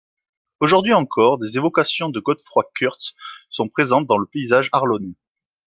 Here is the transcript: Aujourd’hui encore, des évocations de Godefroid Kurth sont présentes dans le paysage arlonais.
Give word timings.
Aujourd’hui 0.61 0.93
encore, 0.95 1.37
des 1.37 1.57
évocations 1.57 2.09
de 2.09 2.19
Godefroid 2.19 2.71
Kurth 2.73 3.13
sont 3.51 3.69
présentes 3.69 4.07
dans 4.07 4.17
le 4.17 4.25
paysage 4.25 4.69
arlonais. 4.71 5.13